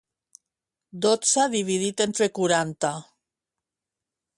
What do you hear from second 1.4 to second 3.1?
dividit entre quaranta.